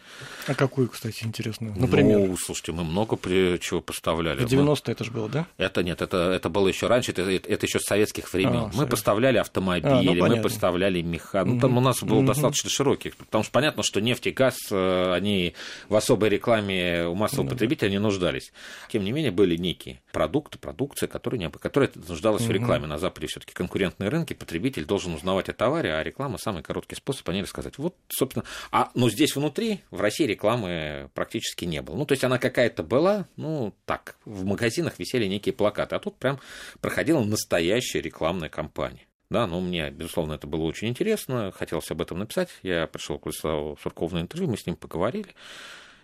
[0.47, 1.73] А какую, кстати, интересно?
[1.75, 2.19] Например?
[2.19, 3.17] Ну, слушайте, мы много
[3.59, 4.45] чего поставляли.
[4.45, 5.47] В 90-е это же было, да?
[5.57, 8.55] Это нет, это, это было еще раньше, это, это еще с советских времен.
[8.55, 8.89] А, мы совет.
[8.89, 11.45] поставляли автомобили, а, ну, мы поставляли меха.
[11.45, 12.27] Ну, там у нас был угу.
[12.27, 15.53] достаточно широкий, потому что понятно, что нефть и газ, э, они
[15.89, 17.55] в особой рекламе у массового да.
[17.55, 18.51] потребителя не нуждались.
[18.89, 22.49] Тем не менее, были некие продукты, продукция, которые, которые нуждалась угу.
[22.49, 22.87] в рекламе.
[23.03, 27.33] Западе все-таки конкурентные рынки, потребитель должен узнавать о товаре, а реклама самый короткий способ о
[27.33, 27.77] ней рассказать.
[27.77, 31.95] Вот, собственно, а, но здесь внутри, в России рекламы практически не было.
[31.95, 36.17] Ну, то есть она какая-то была, ну, так, в магазинах висели некие плакаты, а тут
[36.17, 36.39] прям
[36.81, 39.05] проходила настоящая рекламная кампания.
[39.29, 42.49] Да, ну, мне, безусловно, это было очень интересно, хотелось об этом написать.
[42.61, 45.33] Я пришел к Владиславу Суркову на интервью, мы с ним поговорили,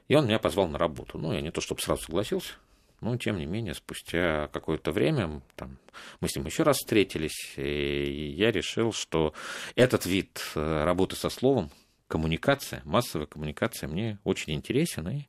[0.07, 1.17] и он меня позвал на работу.
[1.17, 2.53] Ну, я не то чтобы сразу согласился,
[3.01, 5.77] но, тем не менее, спустя какое-то время там,
[6.19, 9.33] мы с ним еще раз встретились, и я решил, что
[9.75, 11.71] этот вид э, работы со словом,
[12.07, 15.07] коммуникация, массовая коммуникация мне очень интересен.
[15.09, 15.27] И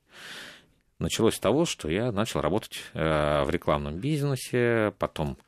[0.98, 5.38] началось с того, что я начал работать э, в рекламном бизнесе, потом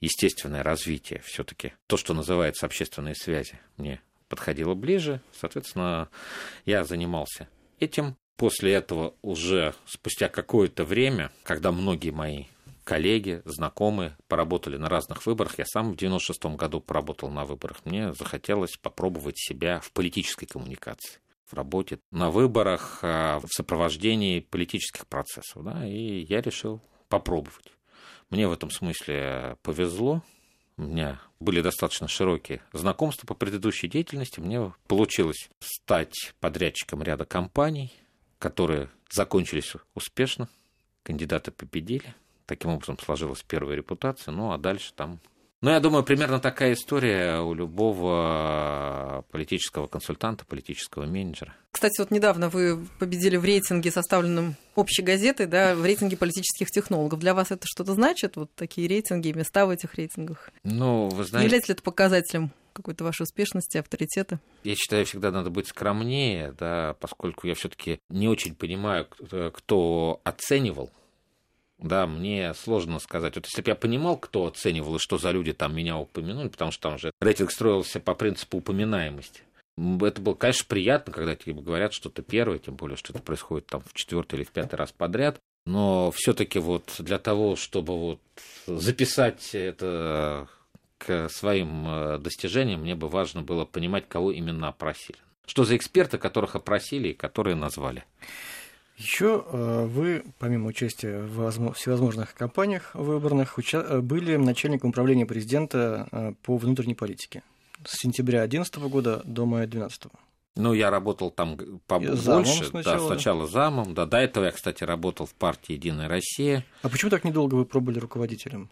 [0.00, 5.20] естественное развитие все-таки, то, что называется общественные связи, мне подходило ближе.
[5.32, 6.08] Соответственно,
[6.64, 7.48] я занимался
[7.80, 8.16] этим.
[8.36, 12.44] После этого уже спустя какое-то время, когда многие мои
[12.84, 15.58] коллеги, знакомые поработали на разных выборах.
[15.58, 17.84] Я сам в 96 году поработал на выборах.
[17.84, 25.06] Мне захотелось попробовать себя в политической коммуникации в работе на выборах, а, в сопровождении политических
[25.06, 25.64] процессов.
[25.64, 27.72] Да, и я решил попробовать.
[28.30, 30.22] Мне в этом смысле повезло.
[30.76, 34.40] У меня были достаточно широкие знакомства по предыдущей деятельности.
[34.40, 37.92] Мне получилось стать подрядчиком ряда компаний–
[38.46, 40.48] которые закончились успешно,
[41.02, 42.14] кандидаты победили.
[42.46, 45.18] Таким образом сложилась первая репутация, ну а дальше там
[45.62, 51.54] ну, я думаю, примерно такая история у любого политического консультанта, политического менеджера.
[51.72, 57.18] Кстати, вот недавно вы победили в рейтинге, составленном общей газетой, да, в рейтинге политических технологов.
[57.20, 60.50] Для вас это что-то значит, вот такие рейтинги, места в этих рейтингах?
[60.62, 61.46] Ну, вы знаете...
[61.46, 64.40] Является ли это показателем какой-то вашей успешности, авторитета?
[64.64, 70.90] Я считаю, всегда надо быть скромнее, да, поскольку я все-таки не очень понимаю, кто оценивал
[71.78, 73.36] да, мне сложно сказать.
[73.36, 76.70] Вот если бы я понимал, кто оценивал и что за люди там меня упомянули, потому
[76.70, 79.42] что там же рейтинг строился по принципу упоминаемости.
[79.76, 83.82] Это было, конечно, приятно, когда тебе говорят что-то первое, тем более, что это происходит там
[83.82, 85.38] в четвертый или в пятый раз подряд.
[85.66, 88.20] Но все-таки вот для того, чтобы вот
[88.66, 90.48] записать это
[91.06, 95.18] к своим э, достижениям, мне бы важно было понимать, кого именно опросили.
[95.46, 98.04] Что за эксперты, которых опросили и которые назвали.
[98.96, 106.56] Еще э, вы, помимо участия в всевозможных кампаниях выборных, э, были начальником управления президента по
[106.56, 107.42] внутренней политике
[107.84, 110.12] с сентября 2011 года до мая 2012.
[110.56, 112.98] Ну, я работал там побольше, сначала.
[112.98, 116.64] да, сначала замом, да, до этого я, кстати, работал в партии «Единая Россия».
[116.80, 118.70] А почему так недолго вы пробыли руководителем?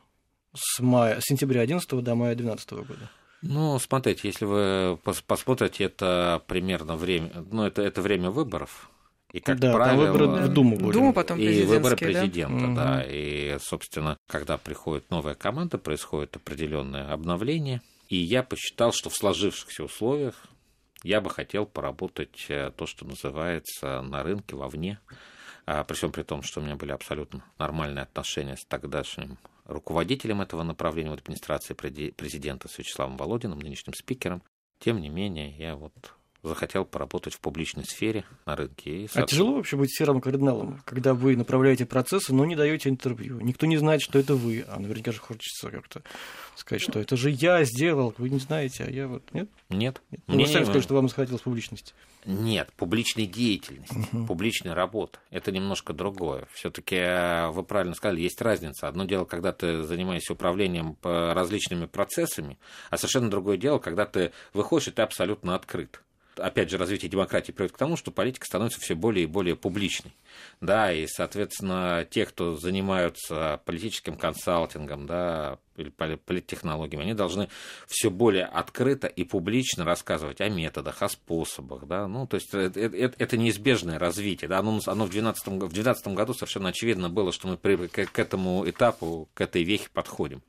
[0.55, 3.11] С, мая, с сентября 2011 до мая 2012 года?
[3.43, 8.90] Ну, смотрите, если вы посмотрите, это примерно время, ну, это, это время выборов,
[9.35, 10.93] и, как да, правило, выборы в Думу были.
[10.93, 12.75] Думу потом и выборы президента, да?
[12.75, 13.05] да.
[13.05, 17.83] И, собственно, когда приходит новая команда, происходит определенное обновление.
[18.09, 20.47] И я посчитал, что в сложившихся условиях
[21.03, 25.01] я бы хотел поработать э, то, что называется на рынке вовне.
[25.66, 30.42] А, при всем при том, что у меня были абсолютно нормальные отношения с тогдашним руководителем
[30.42, 34.42] этого направления в администрации президента с Вячеславом Володиным, нынешним спикером.
[34.79, 35.92] Тем не менее, я вот
[36.45, 39.05] захотел поработать в публичной сфере на рынке.
[39.05, 43.41] И, а тяжело вообще быть серым кардиналом, когда вы направляете процессы, но не даете интервью.
[43.41, 46.03] Никто не знает, что это вы, а наверняка же хочется как-то
[46.57, 49.49] сказать, что это же я сделал, вы не знаете, а я вот нет?
[49.71, 50.03] Нет.
[50.11, 50.21] нет?
[50.27, 50.47] Ну, Мне...
[50.47, 51.95] Вы сами сказали, что вам захотелось публичности.
[52.27, 54.27] Нет, публичной деятельности, угу.
[54.27, 55.19] публичной работы.
[55.31, 56.47] Это немножко другое.
[56.53, 58.89] Все-таки э, вы правильно сказали, есть разница.
[58.89, 62.59] Одно дело, когда ты занимаешься управлением различными процессами,
[62.91, 66.01] а совершенно другое дело, когда ты выходишь, и ты абсолютно открыт
[66.37, 70.12] опять же, развитие демократии приводит к тому, что политика становится все более и более публичной.
[70.61, 77.49] Да, и, соответственно, те, кто занимаются политическим консалтингом, да, или политтехнологиями, они должны
[77.87, 82.79] все более открыто и публично рассказывать о методах, о способах, да, ну, то есть это,
[82.81, 87.33] это, это неизбежное развитие, да, оно, оно в 2012, в 2012 году совершенно очевидно было,
[87.33, 90.42] что мы при, к, к этому этапу, к этой вехе подходим.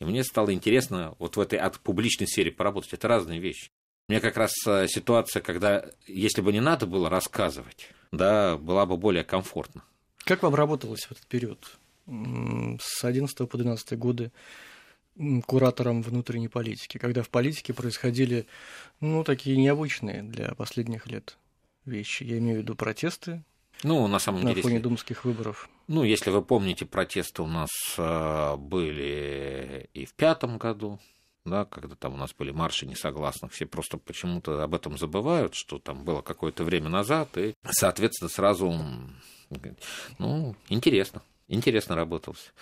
[0.00, 2.94] И мне стало интересно вот в этой от публичной сфере поработать.
[2.94, 3.70] Это разные вещи.
[4.10, 8.96] Мне как раз э, ситуация, когда, если бы не надо было рассказывать, да, была бы
[8.96, 9.84] более комфортна.
[10.24, 11.78] Как вам работалось в этот период?
[12.06, 14.32] С 11 по 12 годы
[15.46, 18.46] куратором внутренней политики, когда в политике происходили,
[18.98, 21.38] ну, такие необычные для последних лет
[21.84, 22.24] вещи.
[22.24, 23.44] Я имею в виду протесты,
[23.84, 24.88] ну, на самом на деле, фоне если...
[24.88, 25.70] думских выборов.
[25.86, 30.98] Ну, если вы помните, протесты у нас э, были и в пятом году,
[31.44, 35.78] да, когда там у нас были марши несогласных, все просто почему-то об этом забывают, что
[35.78, 38.74] там было какое-то время назад, и, соответственно, сразу,
[40.18, 42.52] ну, интересно, интересно работалось.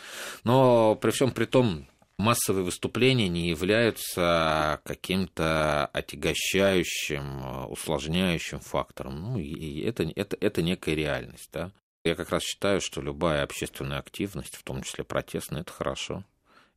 [0.44, 1.86] Но при всем при том,
[2.18, 9.22] массовые выступления не являются каким-то отягощающим, усложняющим фактором.
[9.22, 11.70] Ну, и это, это, это некая реальность, да.
[12.04, 16.24] Я как раз считаю, что любая общественная активность, в том числе протестная, это хорошо.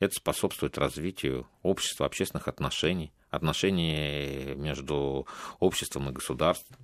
[0.02, 5.28] Это способствует развитию общества, общественных отношений, отношений между
[5.60, 6.76] обществом и государством.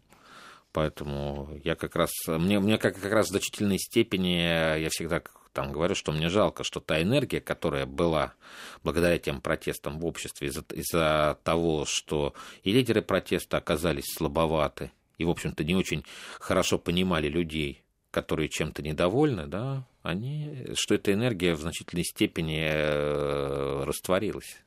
[0.71, 5.71] Поэтому я как раз, мне, мне как, как раз в значительной степени, я всегда там
[5.71, 8.35] говорю, что мне жалко, что та энергия, которая была
[8.83, 15.25] благодаря тем протестам в обществе из-за, из-за того, что и лидеры протеста оказались слабоваты, и,
[15.25, 16.05] в общем-то, не очень
[16.39, 17.83] хорошо понимали людей,
[18.17, 24.63] которые чем-то недовольны, да, они, что эта энергия в значительной степени э, растворилась.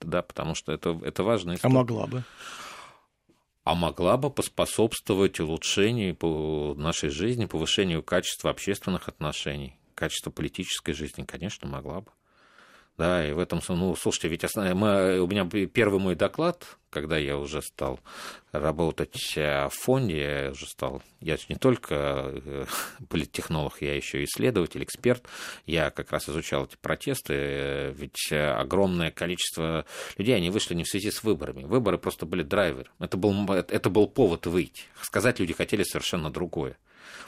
[0.00, 1.56] Да, потому что это, это важно.
[1.60, 2.22] А могла бы?
[3.64, 11.66] А могла бы поспособствовать улучшению нашей жизни, повышению качества общественных отношений, качества политической жизни, конечно,
[11.66, 12.12] могла бы.
[12.98, 14.74] Да, и в этом, ну, слушайте, ведь основ...
[14.74, 18.00] мы, у меня первый мой доклад, когда я уже стал
[18.52, 22.64] работать э, в фонде, я уже стал, я не только э,
[23.10, 25.26] политтехнолог, я еще исследователь, эксперт,
[25.66, 29.84] я как раз изучал эти протесты, э, ведь огромное количество
[30.16, 33.90] людей, они вышли не в связи с выборами, выборы просто были драйвер, это был, это
[33.90, 36.78] был повод выйти, сказать люди хотели совершенно другое.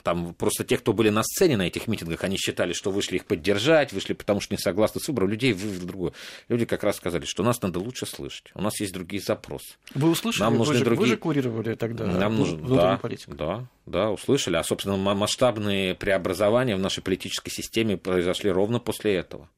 [0.03, 3.25] Там просто те, кто были на сцене на этих митингах, они считали, что вышли их
[3.25, 5.29] поддержать, вышли потому что не согласны с выбором.
[5.29, 6.13] Людей в другое.
[6.47, 8.51] Люди как раз сказали, что нас надо лучше слышать.
[8.55, 9.75] У нас есть другие запросы.
[9.93, 10.43] Вы услышали?
[10.43, 11.01] Нам нужны вы, же, другие...
[11.01, 12.67] вы же курировали тогда Нам нужно...
[12.67, 13.33] да, политику.
[13.35, 14.55] Да, да, услышали.
[14.55, 19.49] А, собственно, масштабные преобразования в нашей политической системе произошли ровно после этого.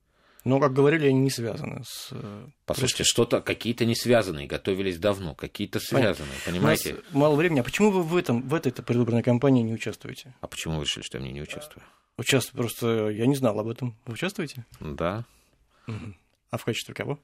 [0.43, 2.09] Но, как говорили, они не связаны с...
[2.11, 6.97] Э, Послушайте, что-то, какие-то не связанные, готовились давно, какие-то связанные, понимаете?
[7.11, 7.59] мало времени.
[7.59, 10.33] А почему вы в, этом, в этой предвыборной кампании не участвуете?
[10.41, 11.83] А почему вы решили, что я в ней не участвую?
[12.17, 13.95] Участвую, просто я не знал об этом.
[14.05, 14.65] Вы участвуете?
[14.79, 15.25] Да.
[15.87, 16.15] Угу.
[16.49, 17.19] А в качестве кого?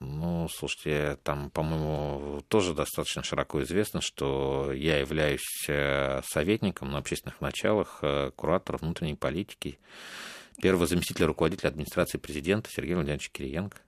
[0.00, 7.40] Ну, слушайте, там, по-моему, тоже достаточно широко известно, что я являюсь э, советником на общественных
[7.40, 9.78] началах, э, куратор внутренней политики
[10.60, 13.78] первого заместителя руководителя администрации президента Сергея Владимировича Кириенко.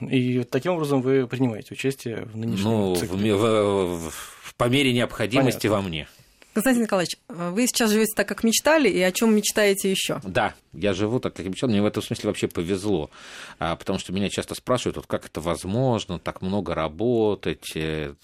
[0.00, 5.68] И таким образом вы принимаете участие в нынешнем Ну, в, в, в, по мере необходимости
[5.68, 5.82] Понятно.
[5.82, 6.08] во мне.
[6.54, 10.20] Константин Николаевич, вы сейчас живете так, как мечтали, и о чем мечтаете еще?
[10.24, 11.70] Да, я живу так, как мечтал.
[11.70, 13.10] Мне в этом смысле вообще повезло,
[13.58, 18.14] а, потому что меня часто спрашивают, вот как это возможно, так много работать, э,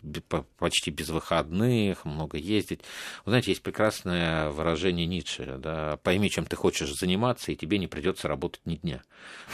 [0.58, 2.80] почти без выходных, много ездить.
[3.24, 7.86] Вы знаете, есть прекрасное выражение Ницше, да, пойми, чем ты хочешь заниматься, и тебе не
[7.86, 9.02] придется работать ни дня.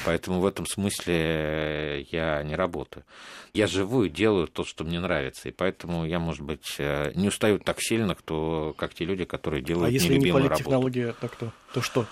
[0.05, 3.05] Поэтому в этом смысле я не работаю.
[3.53, 7.29] Я живу и делаю то, что мне нравится, и поэтому я, может быть, э, не
[7.29, 11.29] устаю так сильно, кто, как те люди, которые делают а если нелюбимую не политтехнология, то
[11.29, 11.53] кто?
[11.75, 12.07] То что?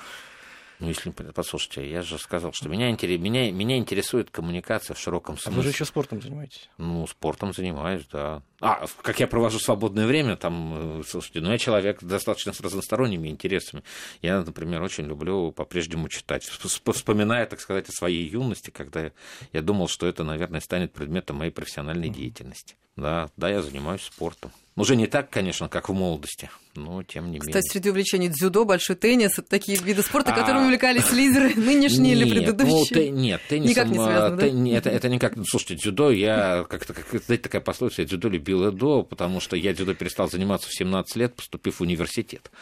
[0.81, 5.53] Ну, если, послушайте, я же сказал, что меня, меня, меня интересует коммуникация в широком смысле.
[5.53, 6.71] А вы же еще спортом занимаетесь?
[6.79, 8.43] Ну, спортом занимаюсь, да.
[8.61, 13.29] А, как я провожу свободное время, там, э, слушайте, ну, я человек достаточно с разносторонними
[13.29, 13.83] интересами.
[14.23, 19.11] Я, например, очень люблю по-прежнему читать, вспоминая, так сказать, о своей юности, когда
[19.53, 22.77] я думал, что это, наверное, станет предметом моей профессиональной деятельности.
[22.99, 24.51] Да, да, я занимаюсь спортом.
[24.79, 27.63] Уже не так, конечно, как в молодости, но тем не Кстати, менее.
[27.63, 30.65] Кстати, среди увлечений дзюдо, большой теннис, это такие виды спорта, которыми а...
[30.67, 33.11] увлекались лидеры нынешние нет, или предыдущие?
[33.11, 33.71] Ну, нет, теннисом...
[33.71, 34.65] Никак не связано, тен...
[34.65, 34.71] да?
[34.71, 35.35] это, это никак...
[35.49, 39.57] Слушайте, дзюдо, я как-то, как, знаете, такая пословица, я дзюдо любил и до, потому что
[39.57, 42.53] я дзюдо перестал заниматься в 17 лет, поступив в университет.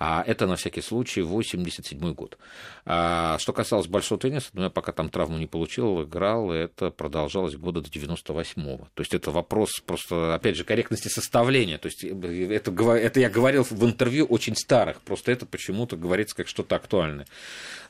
[0.00, 2.36] А это, на всякий случай, 87 год.
[2.84, 6.90] А что касалось большого тенниса, ну, я пока там травму не получил, играл, и это
[6.90, 8.88] продолжалось года до 98-го.
[8.94, 11.78] То есть это вопрос просто, опять же, корректности составления.
[11.78, 16.48] То есть это, это я говорил в интервью очень старых, просто это почему-то говорится как
[16.48, 17.26] что-то актуальное.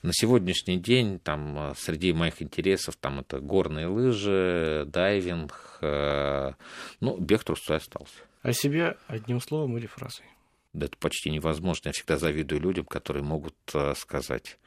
[0.03, 6.53] На сегодняшний день там среди моих интересов там это горные лыжи, дайвинг, э,
[7.01, 8.15] ну, бег трусцой остался.
[8.43, 10.25] О себе одним словом или фразой?
[10.73, 11.89] Да это почти невозможно.
[11.89, 14.59] Я всегда завидую людям, которые могут э, сказать.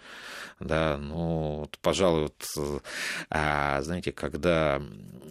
[0.59, 2.83] Да, ну, вот, пожалуй, вот,
[3.29, 4.81] а, знаете, когда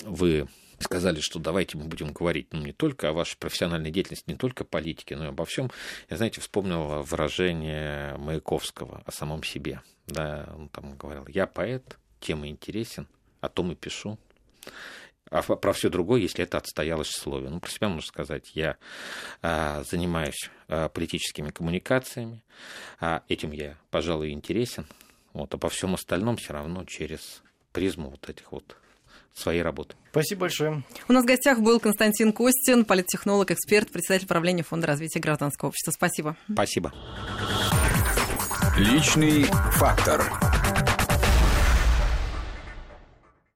[0.04, 0.48] вы
[0.82, 4.64] сказали, что давайте мы будем говорить ну, не только о вашей профессиональной деятельности, не только
[4.64, 5.70] о политике, но и обо всем.
[6.10, 9.80] Я, знаете, вспомнил выражение Маяковского о самом себе.
[10.06, 13.06] Да, он там говорил, я поэт, тем и интересен,
[13.40, 14.18] о том и пишу.
[15.30, 17.48] А про все другое, если это отстоялось в слове.
[17.48, 18.76] Ну, про себя можно сказать, я
[19.40, 22.42] а, занимаюсь а, политическими коммуникациями,
[23.00, 24.86] а этим я, пожалуй, интересен.
[25.32, 28.76] Вот, а по всем остальном все равно через призму вот этих вот
[29.34, 29.94] своей работы.
[30.10, 30.82] Спасибо большое.
[31.08, 35.92] У нас в гостях был Константин Костин, политтехнолог, эксперт, председатель правления Фонда развития гражданского общества.
[35.92, 36.36] Спасибо.
[36.50, 36.92] Спасибо.
[38.76, 40.22] Личный фактор.